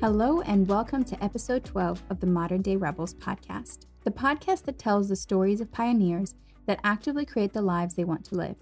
[0.00, 4.78] Hello, and welcome to episode 12 of the Modern Day Rebels podcast, the podcast that
[4.78, 6.36] tells the stories of pioneers
[6.66, 8.54] that actively create the lives they want to live.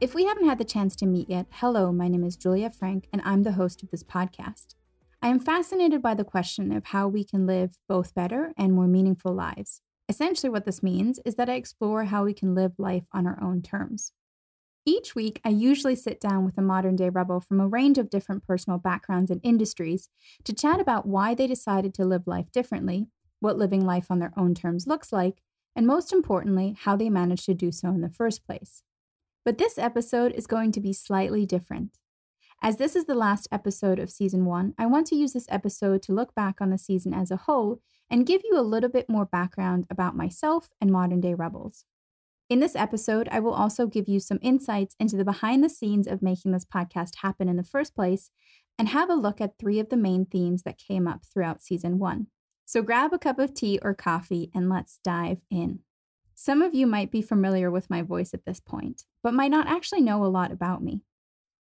[0.00, 3.06] If we haven't had the chance to meet yet, hello, my name is Julia Frank,
[3.12, 4.74] and I'm the host of this podcast.
[5.20, 8.86] I am fascinated by the question of how we can live both better and more
[8.86, 9.82] meaningful lives.
[10.08, 13.38] Essentially, what this means is that I explore how we can live life on our
[13.42, 14.12] own terms.
[14.84, 18.10] Each week, I usually sit down with a modern day rebel from a range of
[18.10, 20.08] different personal backgrounds and industries
[20.42, 23.06] to chat about why they decided to live life differently,
[23.38, 25.40] what living life on their own terms looks like,
[25.76, 28.82] and most importantly, how they managed to do so in the first place.
[29.44, 31.98] But this episode is going to be slightly different.
[32.60, 36.02] As this is the last episode of season one, I want to use this episode
[36.02, 39.08] to look back on the season as a whole and give you a little bit
[39.08, 41.84] more background about myself and modern day rebels.
[42.48, 46.06] In this episode, I will also give you some insights into the behind the scenes
[46.06, 48.30] of making this podcast happen in the first place
[48.78, 51.98] and have a look at three of the main themes that came up throughout season
[51.98, 52.26] one.
[52.64, 55.80] So grab a cup of tea or coffee and let's dive in.
[56.34, 59.68] Some of you might be familiar with my voice at this point, but might not
[59.68, 61.02] actually know a lot about me.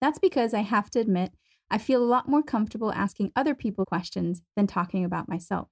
[0.01, 1.33] That's because I have to admit,
[1.71, 5.69] I feel a lot more comfortable asking other people questions than talking about myself.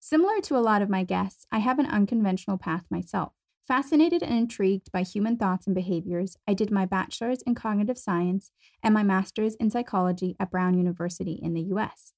[0.00, 3.32] Similar to a lot of my guests, I have an unconventional path myself.
[3.66, 8.50] Fascinated and intrigued by human thoughts and behaviors, I did my bachelor's in cognitive science
[8.82, 12.12] and my master's in psychology at Brown University in the US.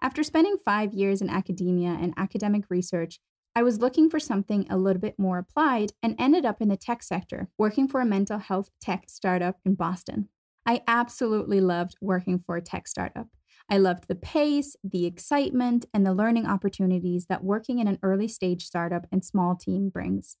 [0.00, 3.20] After spending five years in academia and academic research,
[3.54, 6.76] I was looking for something a little bit more applied and ended up in the
[6.76, 10.28] tech sector, working for a mental health tech startup in Boston.
[10.66, 13.28] I absolutely loved working for a tech startup.
[13.70, 18.28] I loved the pace, the excitement, and the learning opportunities that working in an early
[18.28, 20.36] stage startup and small team brings.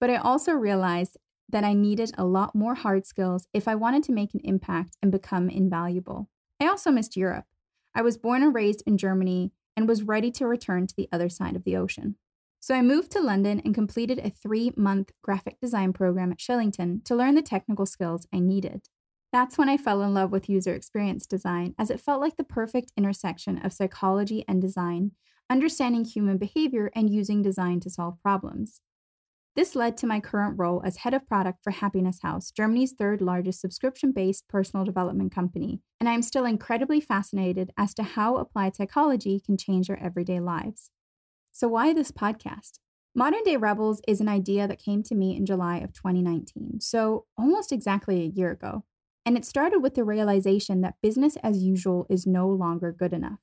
[0.00, 1.16] But I also realized
[1.48, 4.96] that I needed a lot more hard skills if I wanted to make an impact
[5.02, 6.28] and become invaluable.
[6.60, 7.46] I also missed Europe.
[7.94, 11.28] I was born and raised in Germany and was ready to return to the other
[11.28, 12.16] side of the ocean.
[12.60, 17.04] So I moved to London and completed a three month graphic design program at Shillington
[17.04, 18.88] to learn the technical skills I needed.
[19.32, 22.44] That's when I fell in love with user experience design, as it felt like the
[22.44, 25.12] perfect intersection of psychology and design,
[25.50, 28.80] understanding human behavior and using design to solve problems.
[29.58, 33.20] This led to my current role as head of product for Happiness House, Germany's third
[33.20, 38.36] largest subscription based personal development company, and I am still incredibly fascinated as to how
[38.36, 40.90] applied psychology can change our everyday lives.
[41.50, 42.78] So, why this podcast?
[43.16, 47.24] Modern Day Rebels is an idea that came to me in July of 2019, so
[47.36, 48.84] almost exactly a year ago.
[49.26, 53.40] And it started with the realization that business as usual is no longer good enough.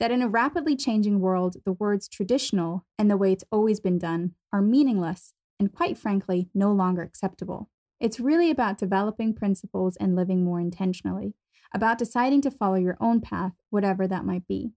[0.00, 3.98] That in a rapidly changing world, the words traditional and the way it's always been
[4.00, 7.70] done are meaningless and quite frankly, no longer acceptable.
[8.00, 11.34] It's really about developing principles and living more intentionally,
[11.72, 14.72] about deciding to follow your own path, whatever that might be.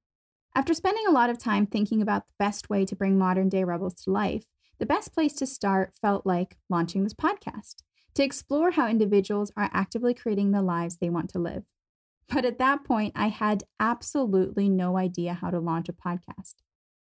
[0.55, 3.63] After spending a lot of time thinking about the best way to bring modern day
[3.63, 4.45] rebels to life,
[4.79, 7.83] the best place to start felt like launching this podcast
[8.15, 11.63] to explore how individuals are actively creating the lives they want to live.
[12.29, 16.55] But at that point, I had absolutely no idea how to launch a podcast.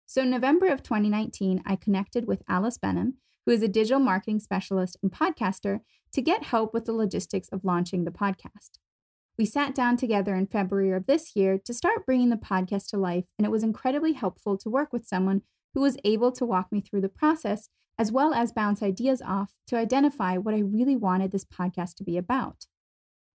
[0.06, 3.14] So, in November of 2019, I connected with Alice Benham,
[3.46, 5.80] who is a digital marketing specialist and podcaster,
[6.12, 8.78] to get help with the logistics of launching the podcast.
[9.38, 12.98] We sat down together in February of this year to start bringing the podcast to
[12.98, 15.42] life, and it was incredibly helpful to work with someone
[15.72, 17.68] who was able to walk me through the process
[17.98, 22.04] as well as bounce ideas off to identify what I really wanted this podcast to
[22.04, 22.66] be about.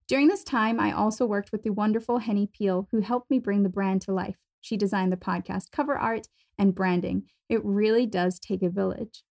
[0.07, 3.63] During this time, I also worked with the wonderful Henny Peel, who helped me bring
[3.63, 4.37] the brand to life.
[4.61, 6.27] She designed the podcast cover art
[6.57, 7.23] and branding.
[7.49, 9.23] It really does take a village.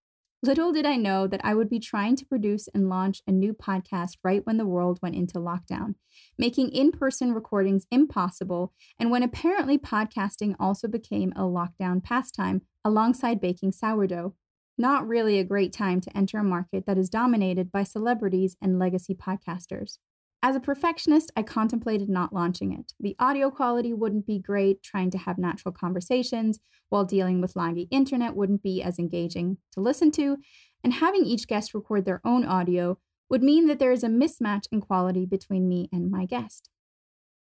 [0.45, 3.55] Little did I know that I would be trying to produce and launch a new
[3.55, 5.95] podcast right when the world went into lockdown,
[6.37, 13.41] making in person recordings impossible, and when apparently podcasting also became a lockdown pastime alongside
[13.41, 14.35] baking sourdough.
[14.77, 18.79] Not really a great time to enter a market that is dominated by celebrities and
[18.79, 19.97] legacy podcasters.
[20.47, 22.93] As a perfectionist, I contemplated not launching it.
[23.01, 26.61] The audio quality wouldn't be great, trying to have natural conversations
[26.91, 30.37] while dealing with laggy internet wouldn't be as engaging to listen to,
[30.85, 32.99] and having each guest record their own audio
[33.31, 36.69] would mean that there is a mismatch in quality between me and my guest.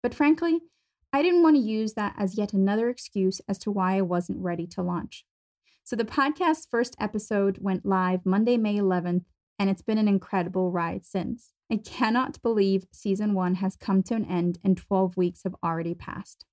[0.01, 0.61] But frankly,
[1.13, 4.41] I didn't want to use that as yet another excuse as to why I wasn't
[4.41, 5.23] ready to launch.
[5.83, 9.25] So the podcast's first episode went live Monday, May 11th,
[9.59, 11.53] and it's been an incredible ride since.
[11.69, 15.93] I cannot believe season one has come to an end and 12 weeks have already
[15.93, 16.45] passed.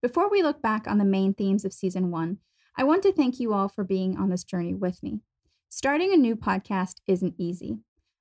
[0.00, 2.38] Before we look back on the main themes of season one,
[2.76, 5.20] I want to thank you all for being on this journey with me.
[5.68, 7.78] Starting a new podcast isn't easy.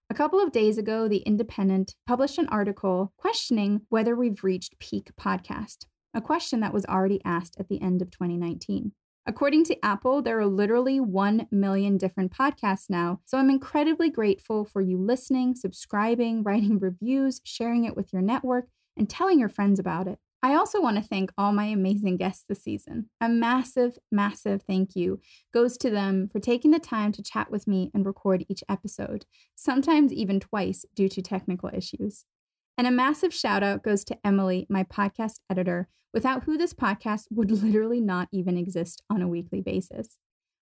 [0.09, 5.11] A couple of days ago, The Independent published an article questioning whether we've reached peak
[5.19, 5.85] podcast.
[6.15, 8.91] a question that was already asked at the end of 2019.
[9.25, 14.65] According to Apple, there are literally 1 million different podcasts now, so I'm incredibly grateful
[14.65, 18.67] for you listening, subscribing, writing reviews, sharing it with your network,
[18.97, 20.19] and telling your friends about it.
[20.45, 23.09] I also want to thank all my amazing guests this season.
[23.21, 25.21] A massive, massive thank you
[25.53, 29.25] goes to them for taking the time to chat with me and record each episode,
[29.55, 32.25] sometimes even twice due to technical issues.
[32.77, 37.25] And a massive shout out goes to Emily, my podcast editor, without who this podcast
[37.31, 40.17] would literally not even exist on a weekly basis.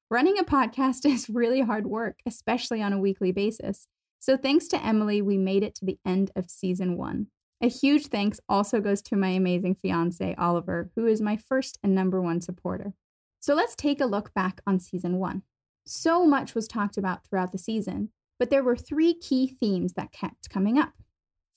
[0.10, 3.88] Running a podcast is really hard work, especially on a weekly basis.
[4.20, 7.28] So, thanks to Emily, we made it to the end of season one.
[7.64, 11.94] A huge thanks also goes to my amazing fiance, Oliver, who is my first and
[11.94, 12.94] number one supporter.
[13.40, 15.44] So let's take a look back on season one.
[15.86, 18.10] So much was talked about throughout the season,
[18.40, 20.94] but there were three key themes that kept coming up.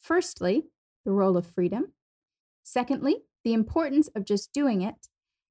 [0.05, 0.65] Firstly,
[1.07, 1.95] the role of freedom.
[2.63, 5.09] Secondly, the importance of just doing it.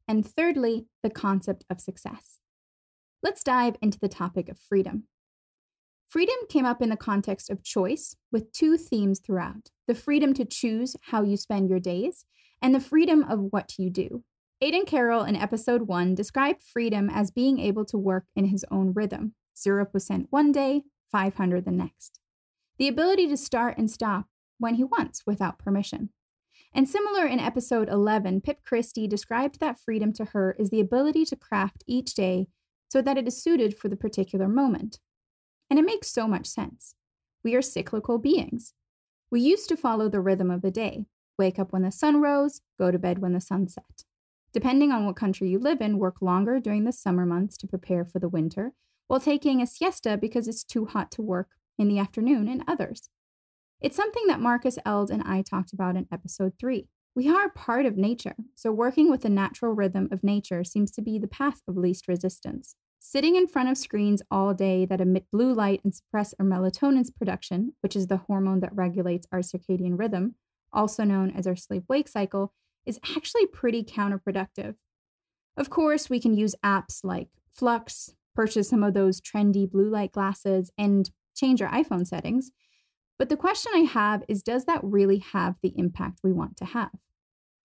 [0.08, 2.38] And thirdly, the concept of success.
[3.24, 5.06] Let's dive into the topic of freedom.
[6.08, 10.46] Freedom came up in the context of choice with two themes throughout the freedom to
[10.46, 12.24] choose how you spend your days
[12.62, 14.24] and the freedom of what you do.
[14.62, 18.94] Aidan Carroll in episode one described freedom as being able to work in his own
[18.94, 22.20] rhythm 0% one day, 500 the next.
[22.78, 24.28] The ability to start and stop
[24.64, 26.10] when he wants without permission.
[26.74, 31.26] And similar in episode 11, Pip Christie described that freedom to her is the ability
[31.26, 32.48] to craft each day
[32.90, 35.00] so that it is suited for the particular moment.
[35.70, 36.96] And it makes so much sense.
[37.44, 38.74] We are cyclical beings.
[39.30, 41.06] We used to follow the rhythm of the day
[41.38, 44.04] wake up when the sun rose, go to bed when the sun set.
[44.54, 48.06] Depending on what country you live in, work longer during the summer months to prepare
[48.06, 48.74] for the winter,
[49.08, 53.10] while taking a siesta because it's too hot to work in the afternoon in others.
[53.84, 56.88] It's something that Marcus Eld and I talked about in episode 3.
[57.16, 61.02] We are part of nature, so working with the natural rhythm of nature seems to
[61.02, 62.78] be the path of least resistance.
[63.00, 67.12] Sitting in front of screens all day that emit blue light and suppress our melatonin's
[67.12, 70.36] production, which is the hormone that regulates our circadian rhythm,
[70.72, 72.54] also known as our sleep wake cycle,
[72.86, 74.76] is actually pretty counterproductive.
[75.58, 80.14] Of course, we can use apps like Flux, purchase some of those trendy blue light
[80.14, 82.52] glasses, and change our iPhone settings.
[83.20, 86.66] But the question I have is Does that really have the impact we want to
[86.66, 86.92] have?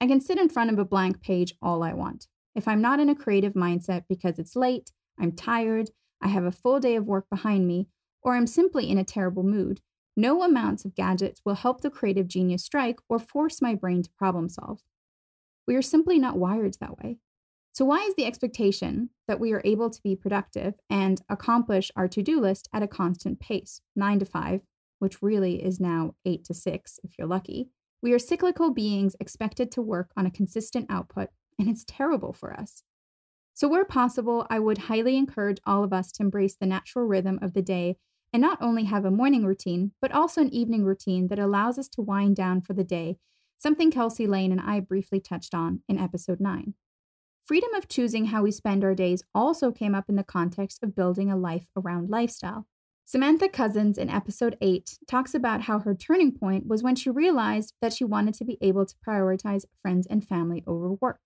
[0.00, 2.28] I can sit in front of a blank page all I want.
[2.54, 5.90] If I'm not in a creative mindset because it's late, I'm tired,
[6.20, 7.88] I have a full day of work behind me,
[8.22, 9.80] or I'm simply in a terrible mood,
[10.16, 14.10] no amounts of gadgets will help the creative genius strike or force my brain to
[14.18, 14.80] problem solve.
[15.66, 17.18] We are simply not wired that way.
[17.72, 22.08] So, why is the expectation that we are able to be productive and accomplish our
[22.08, 24.62] to do list at a constant pace, nine to five,
[24.98, 27.70] which really is now eight to six if you're lucky?
[28.00, 32.52] We are cyclical beings expected to work on a consistent output, and it's terrible for
[32.52, 32.82] us.
[33.54, 37.40] So, where possible, I would highly encourage all of us to embrace the natural rhythm
[37.42, 37.96] of the day
[38.32, 41.88] and not only have a morning routine, but also an evening routine that allows us
[41.88, 43.18] to wind down for the day,
[43.56, 46.74] something Kelsey Lane and I briefly touched on in episode 9.
[47.44, 50.94] Freedom of choosing how we spend our days also came up in the context of
[50.94, 52.66] building a life around lifestyle.
[53.10, 57.72] Samantha Cousins in episode 8 talks about how her turning point was when she realized
[57.80, 61.20] that she wanted to be able to prioritize friends and family over work.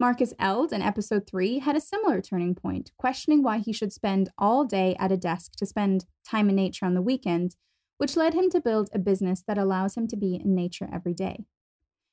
[0.00, 4.30] Marcus Eld in episode 3 had a similar turning point, questioning why he should spend
[4.36, 7.56] all day at a desk to spend time in nature on the weekends,
[7.98, 11.14] which led him to build a business that allows him to be in nature every
[11.14, 11.44] day.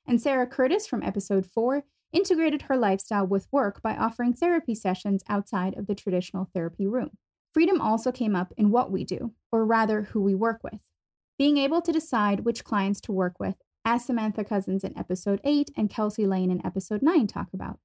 [0.06, 5.24] And Sarah Curtis from episode 4 integrated her lifestyle with work by offering therapy sessions
[5.28, 7.18] outside of the traditional therapy room.
[7.54, 10.80] Freedom also came up in what we do, or rather, who we work with.
[11.38, 15.72] Being able to decide which clients to work with as Samantha Cousins in episode 8
[15.76, 17.80] and Kelsey Lane in episode 9 talk about.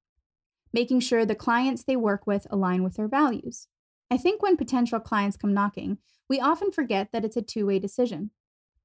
[0.72, 3.68] Making sure the clients they work with align with their values.
[4.10, 7.78] I think when potential clients come knocking, we often forget that it's a two way
[7.78, 8.30] decision.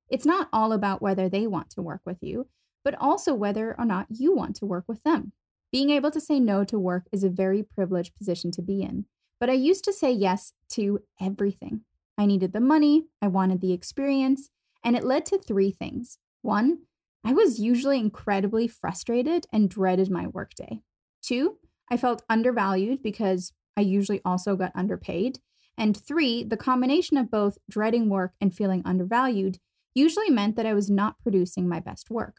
[0.07, 2.48] It's not all about whether they want to work with you,
[2.83, 5.33] but also whether or not you want to work with them.
[5.71, 9.05] Being able to say no to work is a very privileged position to be in,
[9.39, 11.81] but I used to say yes to everything.
[12.17, 14.50] I needed the money, I wanted the experience,
[14.84, 16.17] and it led to three things.
[16.41, 16.79] One,
[17.24, 20.81] I was usually incredibly frustrated and dreaded my workday.
[21.22, 21.58] Two,
[21.89, 25.39] I felt undervalued because I usually also got underpaid.
[25.77, 29.60] And three, the combination of both dreading work and feeling undervalued
[29.96, 32.38] usually meant that I was not producing my best work.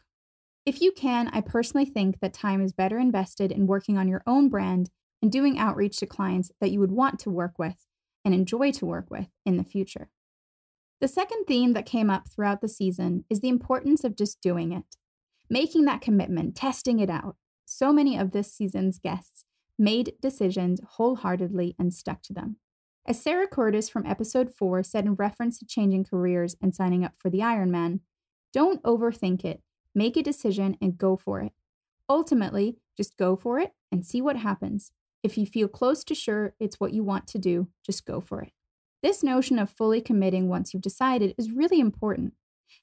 [0.65, 4.21] If you can, I personally think that time is better invested in working on your
[4.27, 4.91] own brand
[5.21, 7.85] and doing outreach to clients that you would want to work with
[8.25, 10.09] and enjoy to work with in the future.
[10.99, 14.71] The second theme that came up throughout the season is the importance of just doing
[14.71, 14.95] it.
[15.51, 17.35] making that commitment, testing it out.
[17.65, 19.43] So many of this season's guests
[19.77, 22.55] made decisions wholeheartedly and stuck to them.
[23.05, 27.13] As Sarah Curtis from episode 4 said in reference to changing careers and signing up
[27.17, 27.99] for the Ironman,
[28.53, 29.61] don't overthink it.
[29.93, 31.51] Make a decision and go for it.
[32.07, 34.91] Ultimately, just go for it and see what happens.
[35.23, 38.41] If you feel close to sure it's what you want to do, just go for
[38.41, 38.51] it.
[39.03, 42.33] This notion of fully committing once you've decided is really important.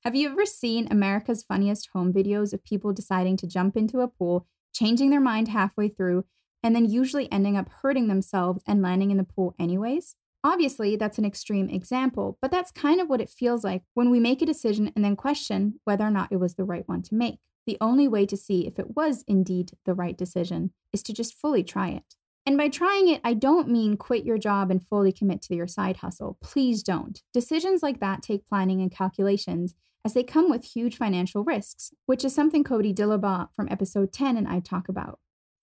[0.04, 4.08] Have you ever seen America's Funniest Home videos of people deciding to jump into a
[4.08, 6.24] pool, changing their mind halfway through,
[6.62, 10.14] and then usually ending up hurting themselves and landing in the pool anyways?
[10.44, 14.20] Obviously, that's an extreme example, but that's kind of what it feels like when we
[14.20, 17.14] make a decision and then question whether or not it was the right one to
[17.14, 17.38] make.
[17.66, 21.34] The only way to see if it was indeed the right decision is to just
[21.34, 22.14] fully try it.
[22.48, 25.66] And by trying it, I don't mean quit your job and fully commit to your
[25.66, 26.38] side hustle.
[26.40, 27.22] Please don't.
[27.34, 32.24] Decisions like that take planning and calculations as they come with huge financial risks, which
[32.24, 35.18] is something Cody Dillabaugh from episode 10 and I talk about.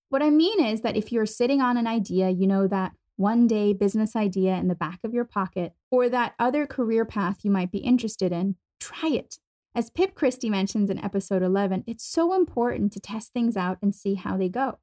[0.09, 3.47] What I mean is that if you're sitting on an idea, you know that one
[3.47, 7.49] day business idea in the back of your pocket, or that other career path you
[7.49, 9.39] might be interested in, try it.
[9.73, 13.95] As Pip Christie mentions in episode 11, it's so important to test things out and
[13.95, 14.77] see how they go.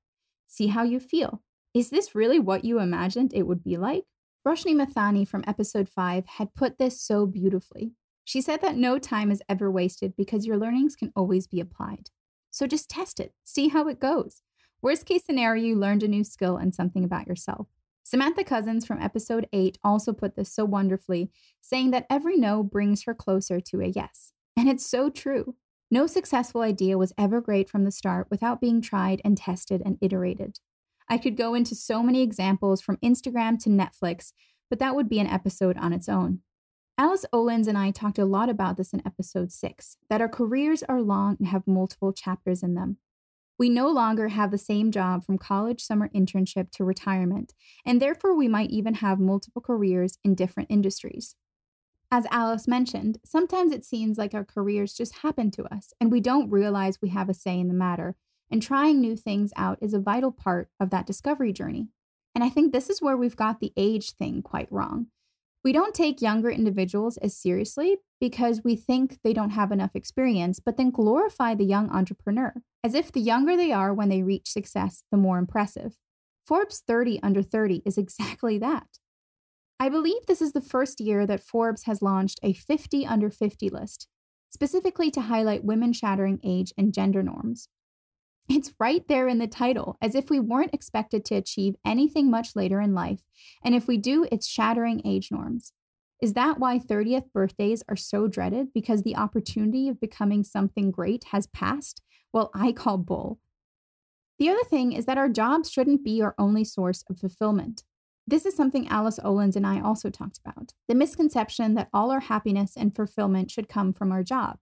[0.49, 1.41] See how you feel.
[1.75, 4.05] Is this really what you imagined it would be like?
[4.47, 7.93] Roshni Mathani from episode 5 had put this so beautifully.
[8.25, 12.11] She said that no time is ever wasted because your learnings can always be applied.
[12.51, 14.43] So just test it, see how it goes.
[14.83, 17.69] Worst case scenario, you learned a new skill and something about yourself.
[18.05, 21.31] Samantha Cousins from episode 8 also put this so wonderfully,
[21.63, 24.33] saying that every no brings her closer to a yes.
[24.59, 25.55] And it's so true.
[25.91, 29.97] No successful idea was ever great from the start without being tried and tested and
[30.03, 30.59] iterated.
[31.09, 34.33] I could go into so many examples from Instagram to Netflix,
[34.71, 36.41] but that would be an episode on its own.
[36.99, 40.83] Alice Olens and I talked a lot about this in episode 6 that our careers
[40.83, 42.99] are long and have multiple chapters in them.
[43.59, 47.55] We no longer have the same job from college summer internship to retirement,
[47.85, 51.37] and therefore we might even have multiple careers in different industries.
[52.11, 56.21] As Alice mentioned, sometimes it seems like our careers just happen to us and we
[56.21, 58.17] don't realize we have a say in the matter
[58.53, 61.89] and trying new things out is a vital part of that discovery journey.
[62.35, 65.07] And I think this is where we've got the age thing quite wrong.
[65.65, 70.61] We don't take younger individuals as seriously because we think they don't have enough experience,
[70.61, 72.53] but then glorify the young entrepreneur,
[72.85, 75.97] as if the younger they are when they reach success, the more impressive.
[76.45, 78.87] Forbes 30 under 30 is exactly that.
[79.81, 83.71] I believe this is the first year that Forbes has launched a 50 under 50
[83.71, 84.09] list,
[84.51, 87.69] specifically to highlight women shattering age and gender norms.
[88.55, 92.55] It's right there in the title, as if we weren't expected to achieve anything much
[92.55, 93.21] later in life.
[93.65, 95.73] And if we do, it's shattering age norms.
[96.21, 98.75] Is that why 30th birthdays are so dreaded?
[98.75, 102.03] Because the opportunity of becoming something great has passed?
[102.31, 103.41] Well, I call bull.
[104.39, 107.85] The other thing is that our jobs shouldn't be our only source of fulfillment.
[108.27, 112.21] This is something Alice Olens and I also talked about the misconception that all our
[112.21, 114.59] happiness and fulfillment should come from our job.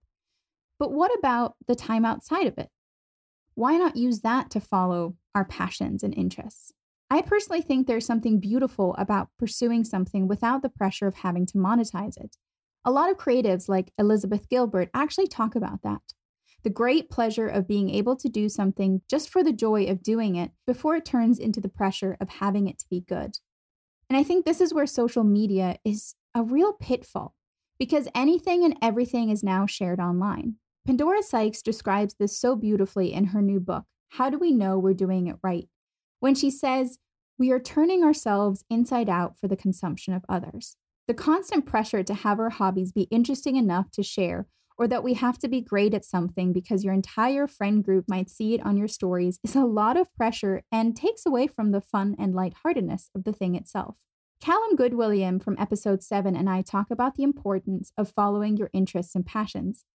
[0.79, 2.69] But what about the time outside of it?
[3.61, 6.73] Why not use that to follow our passions and interests?
[7.11, 11.59] I personally think there's something beautiful about pursuing something without the pressure of having to
[11.59, 12.37] monetize it.
[12.83, 16.01] A lot of creatives like Elizabeth Gilbert actually talk about that.
[16.63, 20.37] The great pleasure of being able to do something just for the joy of doing
[20.37, 23.37] it before it turns into the pressure of having it to be good.
[24.09, 27.35] And I think this is where social media is a real pitfall
[27.77, 30.55] because anything and everything is now shared online.
[30.85, 34.95] Pandora Sykes describes this so beautifully in her new book, How Do We Know We're
[34.95, 35.67] Doing It Right?
[36.19, 36.97] when she says,
[37.37, 40.77] We are turning ourselves inside out for the consumption of others.
[41.07, 45.13] The constant pressure to have our hobbies be interesting enough to share, or that we
[45.13, 48.75] have to be great at something because your entire friend group might see it on
[48.75, 53.09] your stories, is a lot of pressure and takes away from the fun and lightheartedness
[53.13, 53.97] of the thing itself.
[54.39, 59.13] Callum Goodwilliam from episode 7 and I talk about the importance of following your interests
[59.13, 59.85] and passions.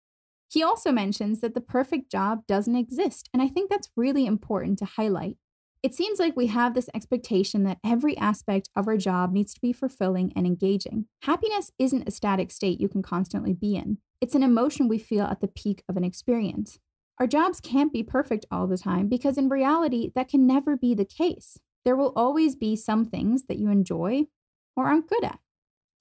[0.48, 4.78] He also mentions that the perfect job doesn't exist, and I think that's really important
[4.78, 5.36] to highlight.
[5.82, 9.60] It seems like we have this expectation that every aspect of our job needs to
[9.60, 11.06] be fulfilling and engaging.
[11.22, 15.24] Happiness isn't a static state you can constantly be in, it's an emotion we feel
[15.24, 16.78] at the peak of an experience.
[17.18, 20.94] Our jobs can't be perfect all the time because, in reality, that can never be
[20.94, 21.58] the case.
[21.84, 24.26] There will always be some things that you enjoy
[24.74, 25.38] or aren't good at.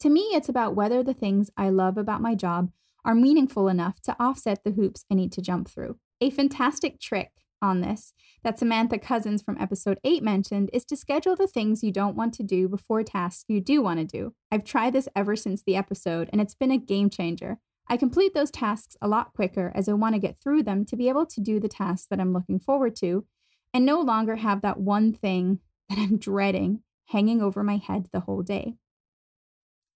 [0.02, 2.72] To me, it's about whether the things I love about my job
[3.06, 5.98] are meaningful enough to offset the hoops I need to jump through.
[6.20, 7.32] A fantastic trick
[7.62, 11.92] on this that Samantha Cousins from episode 8 mentioned is to schedule the things you
[11.92, 14.34] don't want to do before tasks you do want to do.
[14.52, 17.60] I've tried this ever since the episode, and it's been a game changer.
[17.88, 20.96] I complete those tasks a lot quicker as I want to get through them to
[20.96, 23.26] be able to do the tasks that I'm looking forward to
[23.74, 25.60] and no longer have that one thing
[25.90, 28.76] that I'm dreading hanging over my head the whole day.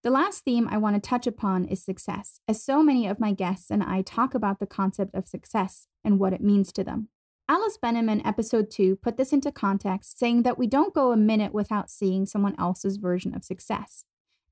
[0.01, 3.33] The last theme I want to touch upon is success, as so many of my
[3.33, 7.09] guests and I talk about the concept of success and what it means to them.
[7.49, 11.17] Alice Benham in episode 2 put this into context, saying that we don't go a
[11.17, 14.05] minute without seeing someone else's version of success.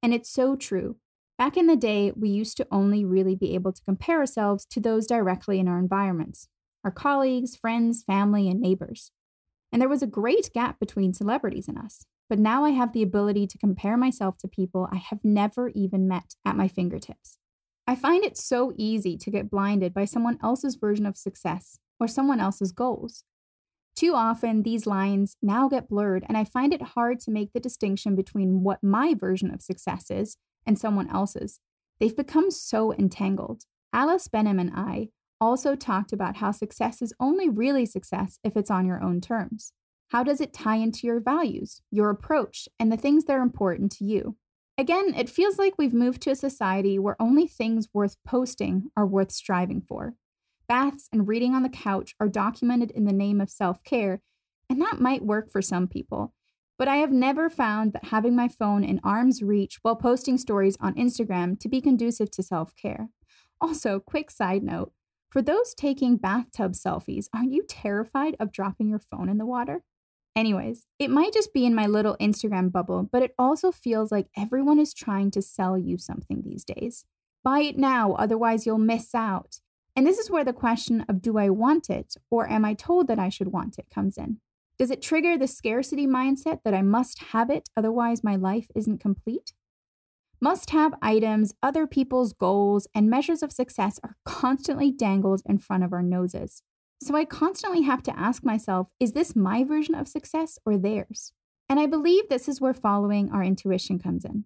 [0.04, 0.98] And it's so true.
[1.38, 4.82] Back in the day, we used to only really be able to compare ourselves to
[4.82, 6.50] those directly in our environments
[6.84, 9.12] our colleagues, friends, family, and neighbors.
[9.72, 12.06] And there was a great gap between celebrities and us.
[12.30, 16.08] But now I have the ability to compare myself to people I have never even
[16.08, 17.38] met at my fingertips.
[17.88, 22.08] I find it so easy to get blinded by someone else's version of success or
[22.08, 23.24] someone else's goals.
[23.96, 27.60] Too often, these lines now get blurred, and I find it hard to make the
[27.60, 31.60] distinction between what my version of success is and someone else's.
[32.00, 33.64] They've become so entangled.
[33.92, 35.08] Alice Benham and I
[35.40, 39.72] also talked about how success is only really success if it's on your own terms.
[40.10, 43.92] How does it tie into your values, your approach, and the things that are important
[43.94, 44.38] to you?
[44.78, 49.06] Again, it feels like we've moved to a society where only things worth posting are
[49.06, 50.14] worth striving for.
[50.68, 54.22] Baths and reading on the couch are documented in the name of self care,
[54.70, 56.34] and that might work for some people.
[56.78, 60.78] But I have never found that having my phone in arm's reach while posting stories
[60.80, 63.10] on Instagram to be conducive to self care.
[63.60, 64.94] Also, quick side note
[65.30, 69.84] for those taking bathtub selfies, aren't you terrified of dropping your phone in the water?
[70.38, 74.28] Anyways, it might just be in my little Instagram bubble, but it also feels like
[74.38, 77.06] everyone is trying to sell you something these days.
[77.44, 79.62] Buy it now, otherwise, you'll miss out.
[79.96, 83.08] And this is where the question of do I want it or am I told
[83.08, 84.38] that I should want it comes in.
[84.78, 89.00] Does it trigger the scarcity mindset that I must have it, otherwise, my life isn't
[89.00, 89.54] complete?
[90.40, 95.84] Must have items, other people's goals, and measures of success are constantly dangled in front
[95.84, 96.62] of our noses.
[97.02, 101.34] So I constantly have to ask myself is this my version of success or theirs?
[101.70, 104.46] And I believe this is where following our intuition comes in.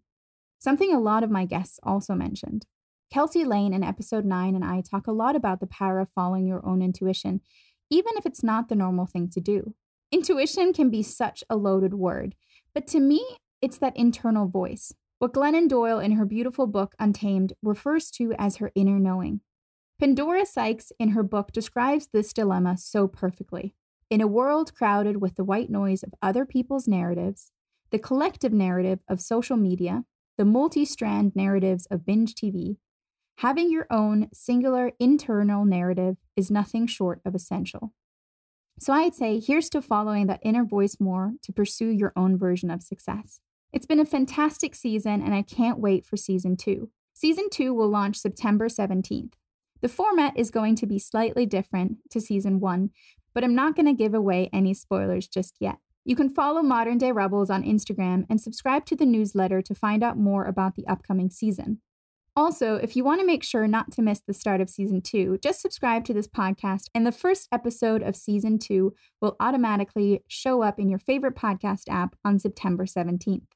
[0.59, 2.65] Something a lot of my guests also mentioned.
[3.11, 6.47] Kelsey Lane in episode 9 and I talk a lot about the power of following
[6.47, 7.41] your own intuition,
[7.89, 9.75] even if it's not the normal thing to do.
[10.11, 12.35] Intuition can be such a loaded word,
[12.73, 17.53] but to me, it's that internal voice, what Glennon Doyle in her beautiful book Untamed
[17.61, 19.41] refers to as her inner knowing.
[20.01, 23.75] Pandora Sykes in her book describes this dilemma so perfectly.
[24.09, 27.51] In a world crowded with the white noise of other people's narratives,
[27.91, 30.03] the collective narrative of social media,
[30.39, 32.77] the multi strand narratives of binge TV,
[33.37, 37.93] having your own singular internal narrative is nothing short of essential.
[38.79, 42.71] So I'd say here's to following that inner voice more to pursue your own version
[42.71, 43.39] of success.
[43.71, 46.89] It's been a fantastic season, and I can't wait for season two.
[47.13, 49.33] Season two will launch September 17th.
[49.81, 52.91] The format is going to be slightly different to season one,
[53.33, 55.77] but I'm not going to give away any spoilers just yet.
[56.05, 60.03] You can follow Modern Day Rebels on Instagram and subscribe to the newsletter to find
[60.03, 61.81] out more about the upcoming season.
[62.35, 65.37] Also, if you want to make sure not to miss the start of season two,
[65.43, 70.61] just subscribe to this podcast, and the first episode of season two will automatically show
[70.61, 73.47] up in your favorite podcast app on September 17th.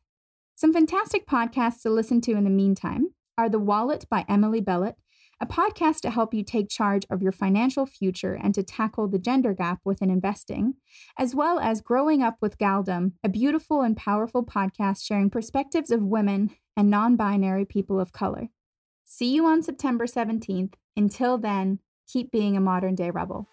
[0.55, 3.07] Some fantastic podcasts to listen to in the meantime
[3.38, 4.95] are The Wallet by Emilie Bellet,
[5.41, 9.19] a podcast to help you take charge of your financial future and to tackle the
[9.19, 10.75] gender gap within investing,
[11.17, 16.01] as well as Growing Up with gal-dem, a beautiful and powerful podcast sharing perspectives of
[16.01, 18.47] women and non binary people of color.
[19.03, 20.73] See you on September 17th.
[20.95, 23.47] Until then, keep being a modern day rebel.